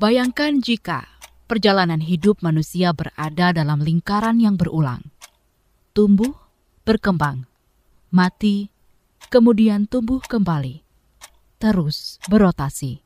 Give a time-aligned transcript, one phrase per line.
[0.00, 1.04] Bayangkan jika
[1.44, 5.12] perjalanan hidup manusia berada dalam lingkaran yang berulang.
[5.92, 6.32] Tumbuh,
[6.88, 7.44] berkembang,
[8.08, 8.72] mati,
[9.28, 10.80] kemudian tumbuh kembali,
[11.60, 13.04] terus berotasi.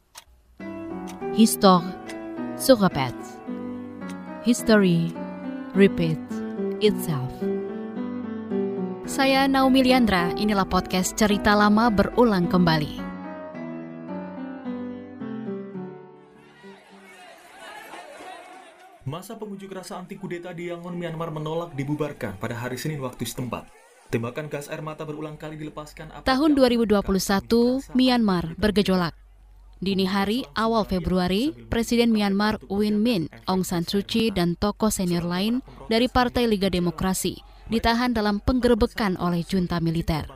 [1.35, 1.83] Histor
[2.63, 3.27] répète.
[4.47, 5.11] History
[5.75, 6.23] repeat
[6.79, 7.35] itself.
[9.03, 13.04] Saya Naomi Liandra, inilah podcast cerita lama berulang kembali.
[19.15, 23.71] Masa pengunjuk rasa anti kudeta di Yangon, Myanmar menolak dibubarkan pada hari Senin waktu setempat.
[24.11, 26.27] Tembakan gas air mata berulang kali dilepaskan.
[26.27, 26.99] Tahun 2021,
[27.95, 29.15] Myanmar bergejolak.
[29.79, 35.23] Dini hari awal Februari, Presiden Myanmar Win Min, Aung San Suu Kyi, dan tokoh senior
[35.23, 37.39] lain dari Partai Liga Demokrasi
[37.71, 40.27] ditahan dalam penggerbekan oleh junta militer.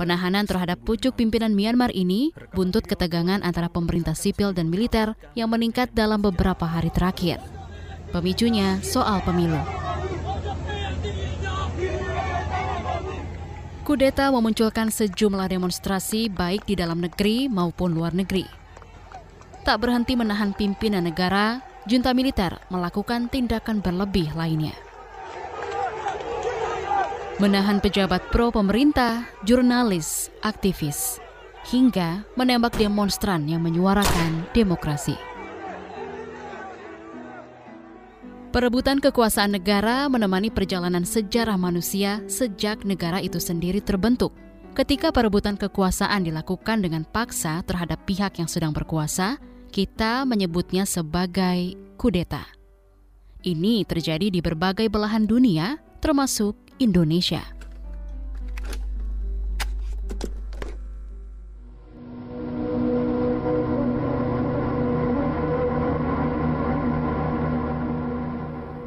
[0.00, 5.92] Penahanan terhadap pucuk pimpinan Myanmar ini buntut ketegangan antara pemerintah sipil dan militer yang meningkat
[5.92, 7.44] dalam beberapa hari terakhir.
[8.08, 9.60] Pemicunya soal pemilu.
[13.84, 18.48] Kudeta memunculkan sejumlah demonstrasi baik di dalam negeri maupun luar negeri.
[19.64, 24.87] Tak berhenti menahan pimpinan negara, junta militer melakukan tindakan berlebih lainnya
[27.38, 31.22] menahan pejabat pro pemerintah, jurnalis, aktivis,
[31.70, 35.14] hingga menembak demonstran yang menyuarakan demokrasi.
[38.50, 44.34] Perebutan kekuasaan negara menemani perjalanan sejarah manusia sejak negara itu sendiri terbentuk.
[44.74, 49.38] Ketika perebutan kekuasaan dilakukan dengan paksa terhadap pihak yang sedang berkuasa,
[49.70, 52.42] kita menyebutnya sebagai kudeta.
[53.46, 57.42] Ini terjadi di berbagai belahan dunia, termasuk Indonesia.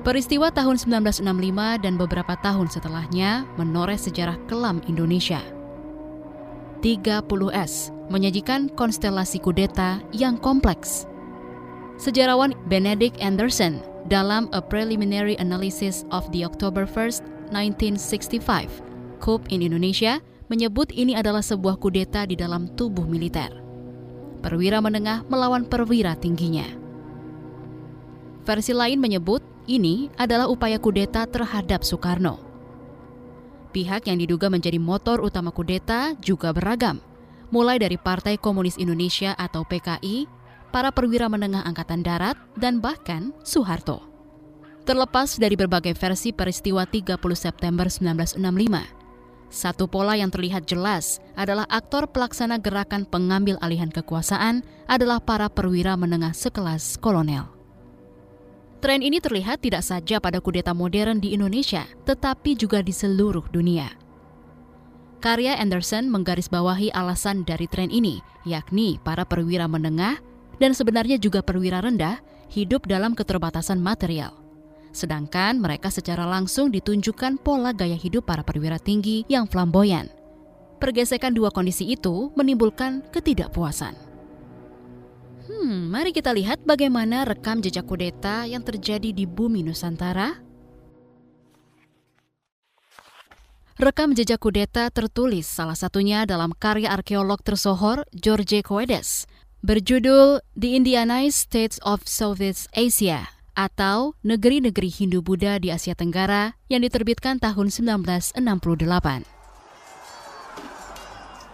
[0.02, 5.40] Peristiwa tahun 1965 dan beberapa tahun setelahnya menoreh sejarah kelam Indonesia.
[6.82, 11.06] 30S menyajikan konstelasi kudeta yang kompleks.
[12.02, 20.24] Sejarawan Benedict Anderson dalam A Preliminary Analysis of the October 1st 1965, coup in Indonesia
[20.52, 23.52] menyebut ini adalah sebuah kudeta di dalam tubuh militer.
[24.44, 26.66] Perwira menengah melawan perwira tingginya.
[28.44, 32.42] Versi lain menyebut ini adalah upaya kudeta terhadap Soekarno.
[33.72, 37.00] Pihak yang diduga menjadi motor utama kudeta juga beragam,
[37.56, 40.28] mulai dari Partai Komunis Indonesia atau PKI,
[40.76, 44.11] para perwira menengah Angkatan Darat, dan bahkan Soeharto.
[44.92, 48.44] Terlepas dari berbagai versi peristiwa 30 September 1965,
[49.48, 55.96] satu pola yang terlihat jelas adalah aktor pelaksana gerakan pengambil alihan kekuasaan adalah para perwira
[55.96, 57.48] menengah sekelas kolonel.
[58.84, 63.96] Tren ini terlihat tidak saja pada kudeta modern di Indonesia, tetapi juga di seluruh dunia.
[65.24, 70.20] Karya Anderson menggarisbawahi alasan dari tren ini, yakni para perwira menengah
[70.60, 72.20] dan sebenarnya juga perwira rendah
[72.52, 74.41] hidup dalam keterbatasan material.
[74.92, 80.12] Sedangkan mereka secara langsung ditunjukkan pola gaya hidup para perwira tinggi yang flamboyan.
[80.84, 83.96] Pergesekan dua kondisi itu menimbulkan ketidakpuasan.
[85.48, 90.38] Hmm, mari kita lihat bagaimana rekam jejak kudeta yang terjadi di bumi Nusantara.
[93.82, 99.26] Rekam jejak kudeta tertulis salah satunya dalam karya arkeolog tersohor George Coedes
[99.66, 107.38] berjudul The Indianized States of Southeast Asia atau Negeri-Negeri Hindu-Buddha di Asia Tenggara yang diterbitkan
[107.40, 109.42] tahun 1968.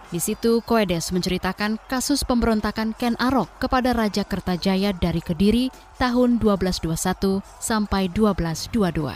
[0.08, 5.68] Di situ, Koedes menceritakan kasus pemberontakan Ken Arok kepada Raja Kertajaya dari Kediri
[6.00, 9.12] tahun 1221 sampai 1222.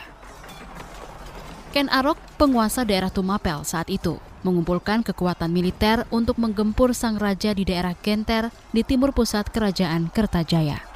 [1.72, 7.64] Ken Arok, penguasa daerah Tumapel saat itu, mengumpulkan kekuatan militer untuk menggempur sang raja di
[7.64, 10.91] daerah Genter di timur pusat kerajaan Kertajaya.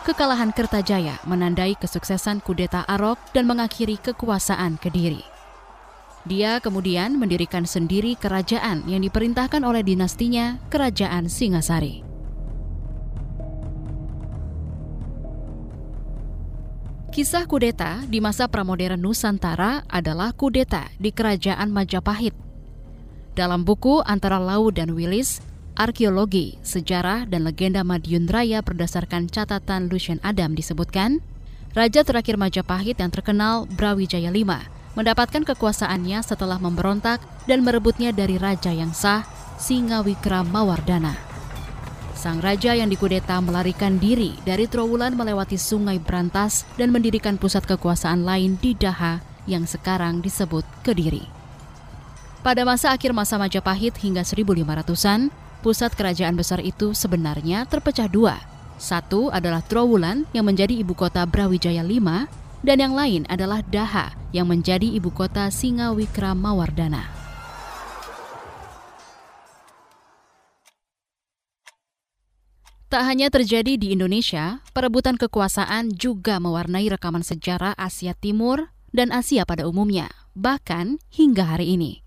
[0.00, 5.20] Kekalahan Kertajaya menandai kesuksesan kudeta Arok dan mengakhiri kekuasaan Kediri.
[6.24, 12.00] Dia kemudian mendirikan sendiri kerajaan yang diperintahkan oleh dinastinya, Kerajaan Singasari.
[17.12, 22.32] Kisah kudeta di masa pramodern Nusantara adalah kudeta di Kerajaan Majapahit.
[23.36, 25.44] Dalam buku Antara Laut dan Wilis,
[25.80, 31.24] arkeologi, sejarah, dan legenda Madiun Raya berdasarkan catatan Lucian Adam disebutkan,
[31.72, 34.44] Raja terakhir Majapahit yang terkenal Brawijaya V
[34.92, 39.24] mendapatkan kekuasaannya setelah memberontak dan merebutnya dari raja yang sah,
[39.56, 41.16] Singawikra Mawardana.
[42.12, 48.28] Sang raja yang dikudeta melarikan diri dari Trowulan melewati sungai Brantas dan mendirikan pusat kekuasaan
[48.28, 51.24] lain di Daha yang sekarang disebut Kediri.
[52.44, 55.28] Pada masa akhir masa Majapahit hingga 1500-an,
[55.60, 58.40] pusat kerajaan besar itu sebenarnya terpecah dua.
[58.80, 62.00] Satu adalah Trowulan yang menjadi ibu kota Brawijaya V
[62.64, 67.20] dan yang lain adalah Daha yang menjadi ibu kota Singawikra Mawardana.
[72.90, 79.46] Tak hanya terjadi di Indonesia, perebutan kekuasaan juga mewarnai rekaman sejarah Asia Timur dan Asia
[79.46, 82.02] pada umumnya, bahkan hingga hari ini.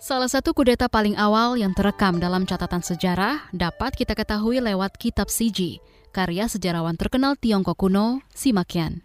[0.00, 5.28] Salah satu kudeta paling awal yang terekam dalam catatan sejarah dapat kita ketahui lewat kitab
[5.28, 5.76] Siji,
[6.08, 9.04] karya sejarawan terkenal Tiongkok kuno, Simakian.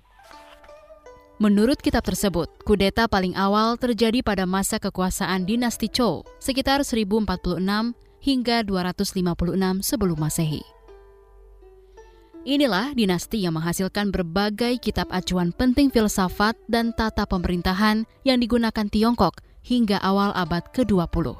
[1.35, 7.59] Menurut kitab tersebut, kudeta paling awal terjadi pada masa kekuasaan dinasti Zhou sekitar 1046
[8.23, 10.63] hingga 256 sebelum Masehi.
[12.47, 19.43] Inilah dinasti yang menghasilkan berbagai kitab acuan penting filsafat dan tata pemerintahan yang digunakan Tiongkok
[19.65, 21.33] hingga awal abad ke-20.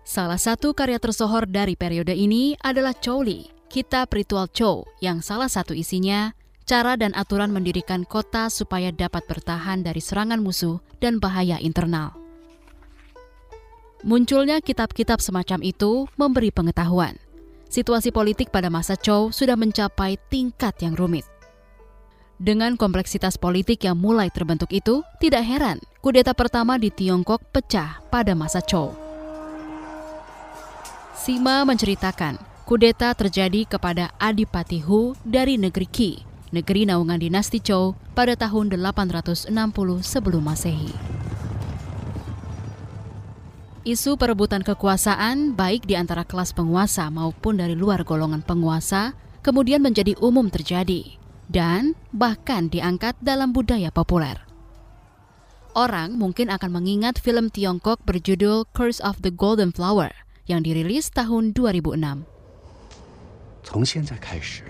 [0.00, 5.46] Salah satu karya tersohor dari periode ini adalah Chou Li, kitab ritual Chou yang salah
[5.46, 6.32] satu isinya
[6.64, 12.16] cara dan aturan mendirikan kota supaya dapat bertahan dari serangan musuh dan bahaya internal.
[14.00, 17.20] Munculnya kitab-kitab semacam itu memberi pengetahuan.
[17.68, 21.28] Situasi politik pada masa Chow sudah mencapai tingkat yang rumit.
[22.40, 28.32] Dengan kompleksitas politik yang mulai terbentuk itu, tidak heran kudeta pertama di Tiongkok pecah pada
[28.32, 28.96] masa Chow.
[31.12, 36.10] Sima menceritakan, kudeta terjadi kepada Adipati Hu dari negeri Qi
[36.50, 39.52] negeri naungan dinasti Zhou pada tahun 860
[40.00, 40.92] sebelum Masehi.
[43.84, 50.16] Isu perebutan kekuasaan baik di antara kelas penguasa maupun dari luar golongan penguasa kemudian menjadi
[50.20, 51.19] umum terjadi
[51.49, 54.41] dan bahkan diangkat dalam budaya populer.
[55.75, 60.15] Orang mungkin akan mengingat film Tiongkok berjudul Curse of the Golden Flower
[60.47, 62.23] yang dirilis tahun 2006.
[63.65, 64.63] 从现在开始，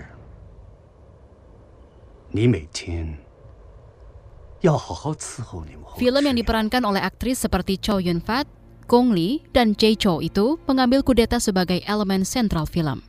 [5.96, 8.48] Film yang diperankan oleh aktris seperti Chow Yun Fat,
[8.88, 13.04] Gong Li, dan Jay Chou itu mengambil kudeta sebagai elemen sentral film.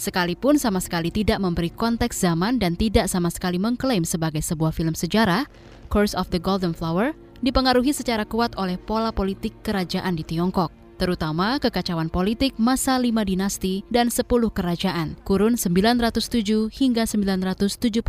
[0.00, 4.96] Sekalipun sama sekali tidak memberi konteks zaman dan tidak sama sekali mengklaim sebagai sebuah film
[4.96, 5.44] sejarah,
[5.92, 7.12] Curse of the Golden Flower
[7.44, 13.80] dipengaruhi secara kuat oleh pola politik kerajaan di Tiongkok terutama kekacauan politik masa lima dinasti
[13.88, 18.04] dan sepuluh kerajaan, kurun 907 hingga 979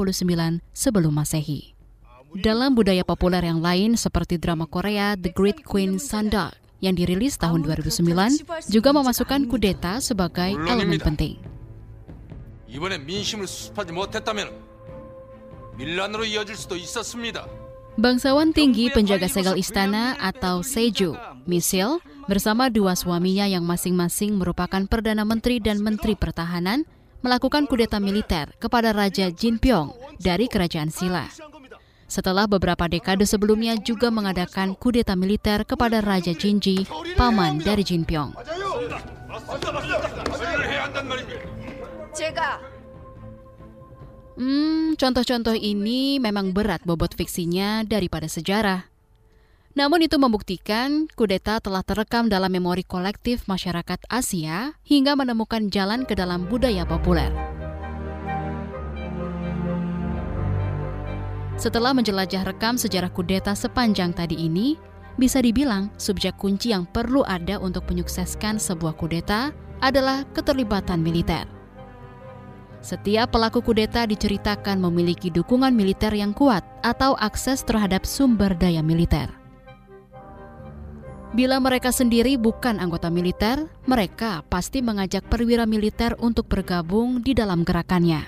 [0.76, 1.72] sebelum Masehi.
[2.36, 6.52] Dalam budaya populer yang lain seperti drama Korea The Great Queen Sanda
[6.84, 11.51] yang dirilis tahun 2009 juga memasukkan kudeta sebagai elemen penting.
[18.00, 22.00] Bangsawan tinggi penjaga segel istana atau Seju, Misil,
[22.32, 26.88] bersama dua suaminya yang masing-masing merupakan Perdana Menteri dan Menteri Pertahanan,
[27.20, 31.28] melakukan kudeta militer kepada Raja Jinpyong dari Kerajaan Silla.
[32.08, 36.88] Setelah beberapa dekade sebelumnya juga mengadakan kudeta militer kepada Raja Jinji,
[37.20, 38.32] paman dari Jinpyong.
[44.40, 48.88] Hmm, contoh-contoh ini memang berat bobot fiksinya daripada sejarah.
[49.72, 56.12] Namun itu membuktikan kudeta telah terekam dalam memori kolektif masyarakat Asia hingga menemukan jalan ke
[56.12, 57.32] dalam budaya populer.
[61.56, 64.76] Setelah menjelajah rekam sejarah kudeta sepanjang tadi ini,
[65.16, 71.61] bisa dibilang subjek kunci yang perlu ada untuk menyukseskan sebuah kudeta adalah keterlibatan militer.
[72.82, 79.30] Setiap pelaku kudeta diceritakan memiliki dukungan militer yang kuat atau akses terhadap sumber daya militer.
[81.32, 87.64] Bila mereka sendiri bukan anggota militer, mereka pasti mengajak perwira militer untuk bergabung di dalam
[87.64, 88.20] gerakannya.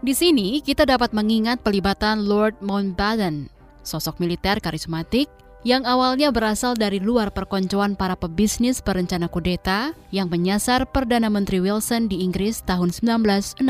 [0.00, 3.52] Di sini kita dapat mengingat pelibatan Lord Mountbatten,
[3.84, 5.28] sosok militer karismatik
[5.64, 12.06] yang awalnya berasal dari luar perkoncoan para pebisnis perencana kudeta yang menyasar Perdana Menteri Wilson
[12.06, 13.64] di Inggris tahun 1968.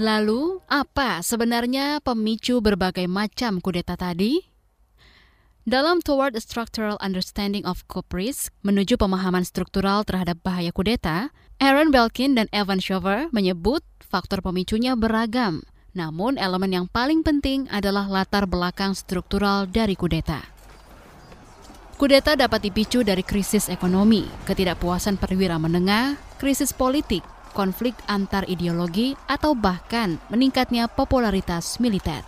[0.00, 4.40] Lalu, apa sebenarnya pemicu berbagai macam kudeta tadi?
[5.62, 8.02] Dalam Toward a Structural Understanding of Coup
[8.66, 11.30] menuju pemahaman struktural terhadap bahaya kudeta,
[11.62, 18.08] Aaron Belkin dan Evan Shover menyebut faktor pemicunya beragam, namun elemen yang paling penting adalah
[18.08, 20.40] latar belakang struktural dari kudeta.
[22.00, 27.22] Kudeta dapat dipicu dari krisis ekonomi, ketidakpuasan perwira menengah, krisis politik,
[27.54, 32.26] konflik antar ideologi, atau bahkan meningkatnya popularitas militer.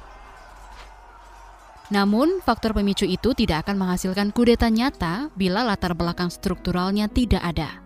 [1.92, 7.83] Namun, faktor pemicu itu tidak akan menghasilkan kudeta nyata bila latar belakang strukturalnya tidak ada.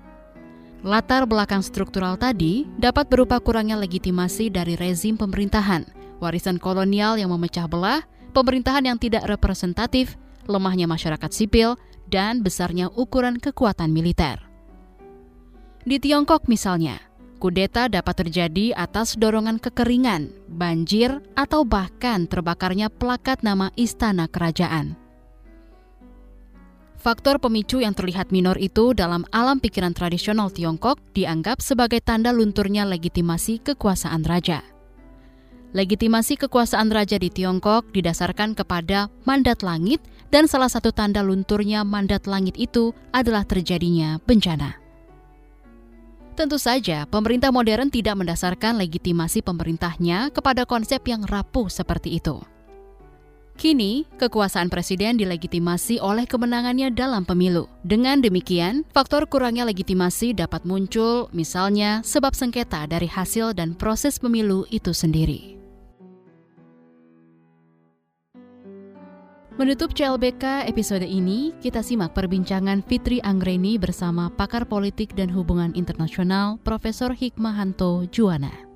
[0.86, 5.82] Latar belakang struktural tadi dapat berupa kurangnya legitimasi dari rezim pemerintahan,
[6.22, 10.14] warisan kolonial yang memecah belah, pemerintahan yang tidak representatif,
[10.46, 11.74] lemahnya masyarakat sipil,
[12.06, 14.38] dan besarnya ukuran kekuatan militer.
[15.82, 17.02] Di Tiongkok misalnya,
[17.42, 25.07] kudeta dapat terjadi atas dorongan kekeringan, banjir, atau bahkan terbakarnya plakat nama istana kerajaan.
[26.98, 32.82] Faktor pemicu yang terlihat minor itu dalam alam pikiran tradisional Tiongkok dianggap sebagai tanda lunturnya
[32.82, 34.66] legitimasi kekuasaan raja.
[35.78, 40.02] Legitimasi kekuasaan raja di Tiongkok didasarkan kepada mandat langit
[40.34, 44.74] dan salah satu tanda lunturnya mandat langit itu adalah terjadinya bencana.
[46.34, 52.57] Tentu saja, pemerintah modern tidak mendasarkan legitimasi pemerintahnya kepada konsep yang rapuh seperti itu.
[53.58, 57.66] Kini, kekuasaan presiden dilegitimasi oleh kemenangannya dalam pemilu.
[57.82, 64.62] Dengan demikian, faktor kurangnya legitimasi dapat muncul, misalnya sebab sengketa dari hasil dan proses pemilu
[64.70, 65.58] itu sendiri.
[69.58, 76.62] Menutup CLBK episode ini, kita simak perbincangan Fitri Anggreni bersama pakar politik dan hubungan internasional
[76.62, 78.67] Profesor Hikmahanto Juwana.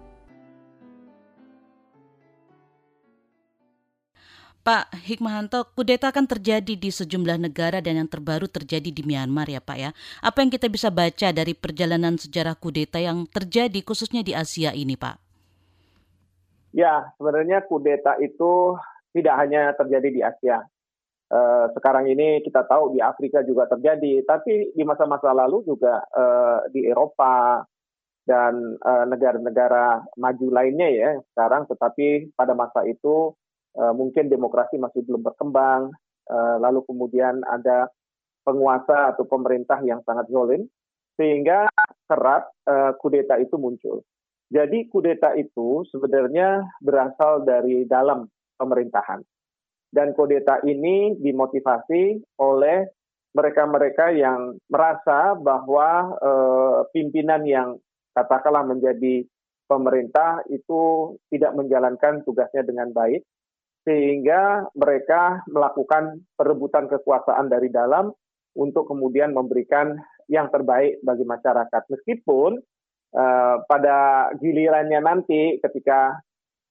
[4.62, 9.59] Pak Hikmahanto, kudeta kan terjadi di sejumlah negara dan yang terbaru terjadi di Myanmar ya
[9.59, 9.90] Pak ya.
[10.23, 14.95] Apa yang kita bisa baca dari perjalanan sejarah kudeta yang terjadi khususnya di Asia ini
[14.95, 15.19] Pak?
[16.71, 18.78] Ya, sebenarnya kudeta itu
[19.11, 20.62] tidak hanya terjadi di Asia.
[21.26, 26.71] Uh, sekarang ini kita tahu di Afrika juga terjadi, tapi di masa-masa lalu juga uh,
[26.71, 27.66] di Eropa
[28.23, 33.35] dan eh, negara-negara uh, maju lainnya ya sekarang, tetapi pada masa itu
[33.76, 35.93] uh, mungkin demokrasi masih belum berkembang,
[36.29, 37.88] uh, lalu kemudian ada
[38.43, 40.67] penguasa atau pemerintah yang sangat zolim,
[41.14, 41.71] sehingga
[42.09, 44.02] kerap uh, kudeta itu muncul.
[44.52, 48.29] Jadi kudeta itu sebenarnya berasal dari dalam
[48.61, 49.25] pemerintahan.
[49.93, 52.85] Dan kudeta ini dimotivasi oleh
[53.33, 57.69] mereka-mereka yang merasa bahwa eh, pimpinan yang
[58.12, 59.25] katakanlah menjadi
[59.69, 63.25] pemerintah itu tidak menjalankan tugasnya dengan baik,
[63.83, 68.15] sehingga mereka melakukan perebutan kekuasaan dari dalam
[68.55, 69.99] untuk kemudian memberikan
[70.31, 71.83] yang terbaik bagi masyarakat.
[71.91, 72.62] Meskipun
[73.17, 76.23] uh, pada gilirannya nanti ketika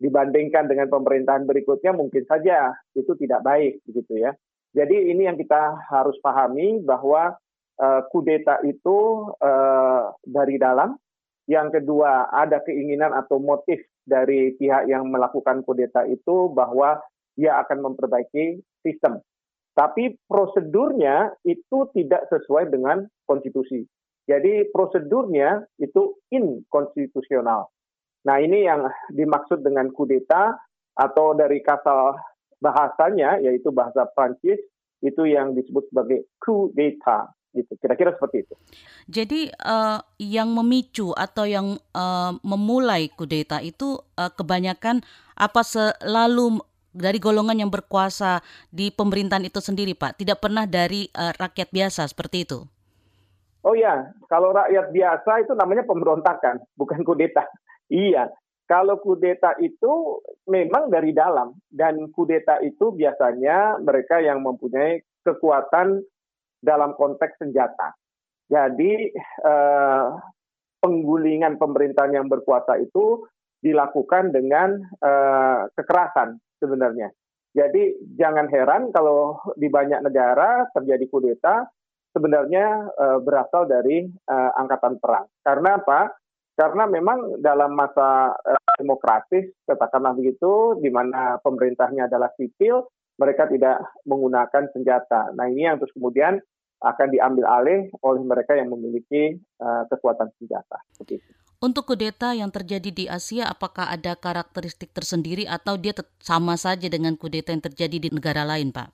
[0.02, 4.32] dibandingkan dengan pemerintahan berikutnya mungkin saja itu tidak baik begitu ya.
[4.72, 7.36] Jadi ini yang kita harus pahami bahwa
[7.78, 10.96] uh, kudeta itu uh, dari dalam.
[11.52, 17.04] Yang kedua ada keinginan atau motif dari pihak yang melakukan kudeta itu bahwa
[17.36, 19.20] dia akan memperbaiki sistem.
[19.76, 23.84] Tapi prosedurnya itu tidak sesuai dengan konstitusi.
[24.32, 27.68] Jadi prosedurnya itu inkonstitusional.
[28.24, 30.56] Nah ini yang dimaksud dengan kudeta
[30.96, 32.16] atau dari kata
[32.64, 34.60] bahasanya yaitu bahasa Prancis
[35.04, 38.54] itu yang disebut sebagai coup d'etat gitu kira-kira seperti itu.
[39.12, 45.04] Jadi uh, yang memicu atau yang uh, memulai kudeta itu uh, kebanyakan
[45.36, 51.32] apa selalu dari golongan yang berkuasa di pemerintahan itu sendiri Pak, tidak pernah dari uh,
[51.36, 52.60] rakyat biasa seperti itu.
[53.62, 57.46] Oh ya, kalau rakyat biasa itu namanya pemberontakan, bukan kudeta.
[57.92, 58.32] Iya,
[58.72, 66.00] kalau kudeta itu memang dari dalam dan kudeta itu biasanya mereka yang mempunyai kekuatan
[66.62, 67.92] dalam konteks senjata.
[68.48, 70.06] Jadi eh,
[70.82, 73.26] penggulingan pemerintahan yang berkuasa itu
[73.62, 77.10] dilakukan dengan eh, kekerasan sebenarnya.
[77.52, 81.68] Jadi jangan heran kalau di banyak negara terjadi kudeta
[82.14, 85.28] sebenarnya eh, berasal dari eh, angkatan perang.
[85.44, 86.22] Karena apa?
[86.62, 92.86] karena memang dalam masa uh, demokratis katakanlah begitu di mana pemerintahnya adalah sipil
[93.18, 95.34] mereka tidak menggunakan senjata.
[95.34, 96.42] Nah ini yang terus kemudian
[96.82, 100.82] akan diambil alih oleh mereka yang memiliki uh, kekuatan senjata.
[100.98, 101.30] Begitu.
[101.62, 107.14] Untuk kudeta yang terjadi di Asia, apakah ada karakteristik tersendiri atau dia sama saja dengan
[107.14, 108.90] kudeta yang terjadi di negara lain, Pak?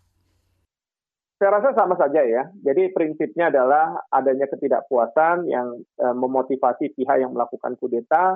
[1.40, 2.50] Saya rasa sama saja ya.
[2.66, 8.36] Jadi prinsipnya adalah adanya ketidakpuasan yang uh, memotivasi pihak yang melakukan kudeta.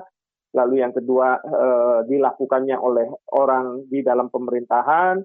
[0.55, 5.19] Lalu yang kedua uh, dilakukannya oleh orang di dalam pemerintahan.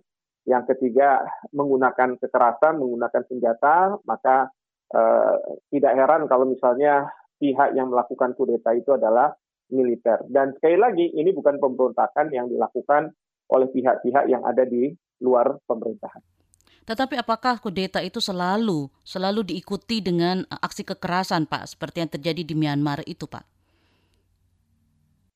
[0.47, 3.99] Yang ketiga menggunakan kekerasan, menggunakan senjata.
[4.07, 4.51] Maka
[4.95, 5.35] uh,
[5.75, 9.35] tidak heran kalau misalnya pihak yang melakukan kudeta itu adalah
[9.71, 10.23] militer.
[10.31, 13.11] Dan sekali lagi ini bukan pemberontakan yang dilakukan
[13.51, 16.23] oleh pihak-pihak yang ada di luar pemerintahan.
[16.87, 22.43] Tetapi apakah kudeta itu selalu selalu diikuti dengan eh, aksi kekerasan, Pak, seperti yang terjadi
[22.47, 23.56] di Myanmar itu, Pak?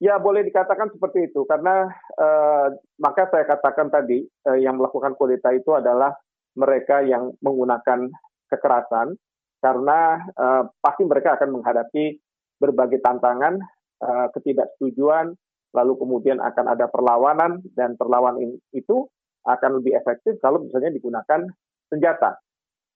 [0.00, 1.84] Ya boleh dikatakan seperti itu karena
[2.16, 6.16] uh, maka saya katakan tadi uh, yang melakukan kudeta itu adalah
[6.56, 8.08] mereka yang menggunakan
[8.48, 9.20] kekerasan
[9.60, 12.16] karena uh, pasti mereka akan menghadapi
[12.56, 13.60] berbagai tantangan,
[14.00, 15.36] uh, ketidaksetujuan,
[15.76, 19.04] lalu kemudian akan ada perlawanan dan perlawanan itu
[19.44, 21.44] akan lebih efektif kalau misalnya digunakan
[21.92, 22.40] senjata.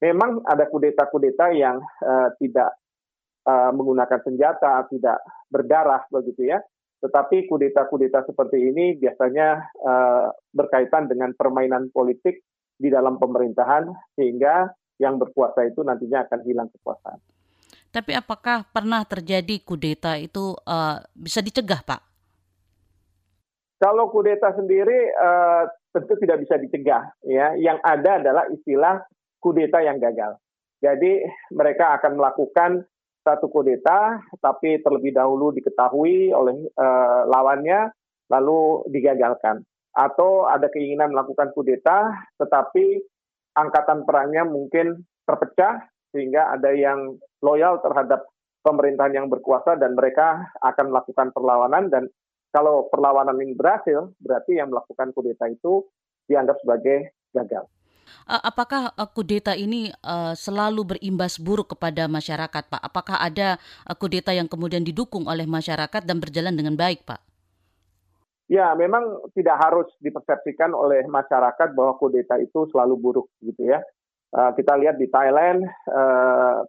[0.00, 2.72] Memang ada kudeta-kudeta yang uh, tidak
[3.44, 5.20] menggunakan senjata, tidak
[5.52, 6.64] berdarah begitu ya.
[7.02, 12.42] Tetapi kudeta-kudeta seperti ini biasanya uh, berkaitan dengan permainan politik
[12.74, 17.18] di dalam pemerintahan sehingga yang berkuasa itu nantinya akan hilang kekuasaan.
[17.94, 22.00] Tapi apakah pernah terjadi kudeta itu uh, bisa dicegah, Pak?
[23.78, 29.06] Kalau kudeta sendiri uh, tentu tidak bisa dicegah ya yang ada adalah istilah
[29.38, 30.34] kudeta yang gagal
[30.82, 31.22] jadi
[31.54, 32.70] mereka akan melakukan
[33.24, 37.90] satu kudeta tapi terlebih dahulu diketahui oleh uh, lawannya
[38.28, 39.64] lalu digagalkan
[39.94, 43.00] atau ada keinginan melakukan kudeta tetapi
[43.56, 48.28] angkatan perangnya mungkin terpecah sehingga ada yang loyal terhadap
[48.60, 52.06] pemerintahan yang berkuasa dan mereka akan melakukan perlawanan dan
[52.54, 55.82] kalau perlawanan ini berhasil, berarti yang melakukan kudeta itu
[56.30, 57.66] dianggap sebagai gagal.
[58.28, 59.92] Apakah kudeta ini
[60.38, 62.80] selalu berimbas buruk kepada masyarakat, Pak?
[62.80, 63.60] Apakah ada
[63.96, 67.20] kudeta yang kemudian didukung oleh masyarakat dan berjalan dengan baik, Pak?
[68.46, 73.80] Ya, memang tidak harus dipersepsikan oleh masyarakat bahwa kudeta itu selalu buruk, gitu ya.
[74.34, 75.64] Kita lihat di Thailand,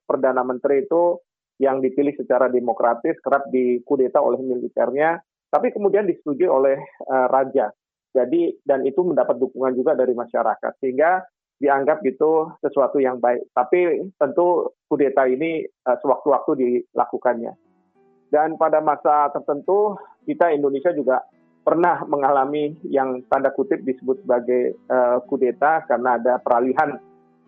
[0.08, 1.20] perdana menteri itu
[1.56, 6.76] yang dipilih secara demokratis kerap dikudeta oleh militernya tapi kemudian disetujui oleh
[7.08, 7.72] raja.
[8.16, 11.20] Jadi dan itu mendapat dukungan juga dari masyarakat sehingga
[11.60, 13.52] dianggap itu sesuatu yang baik.
[13.52, 17.52] Tapi tentu kudeta ini uh, sewaktu-waktu dilakukannya.
[18.32, 21.24] Dan pada masa tertentu kita Indonesia juga
[21.66, 27.00] pernah mengalami yang tanda kutip disebut sebagai uh, kudeta karena ada peralihan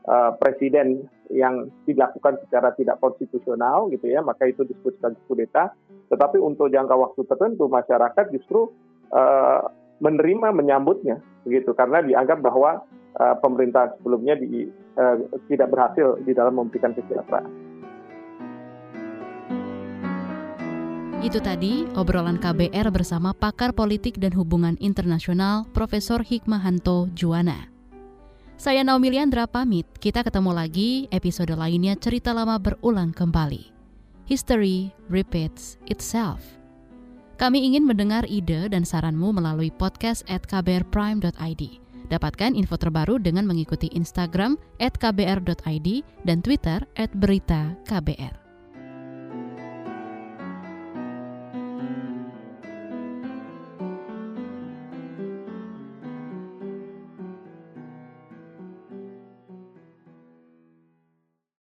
[0.10, 5.64] uh, presiden yang dilakukan secara tidak konstitusional gitu ya, maka itu disebut sebagai kudeta.
[6.08, 8.72] Tetapi untuk jangka waktu tertentu masyarakat justru
[9.12, 9.68] uh,
[9.98, 12.84] menerima menyambutnya begitu karena dianggap bahwa
[13.18, 14.68] uh, pemerintah sebelumnya di,
[15.00, 15.16] uh,
[15.50, 17.50] tidak berhasil di dalam memberikan kesejahteraan.
[21.18, 27.74] Itu tadi obrolan KBR bersama pakar politik dan hubungan internasional Profesor Hikmahanto Juwana.
[28.58, 33.70] Saya Naomi Liandra pamit, kita ketemu lagi episode lainnya cerita lama berulang kembali.
[34.30, 36.57] History repeats itself.
[37.38, 41.64] Kami ingin mendengar ide dan saranmu melalui podcast at kbrprime.id.
[42.10, 45.88] Dapatkan info terbaru dengan mengikuti Instagram at kbr.id
[46.26, 48.47] dan Twitter at berita KBR.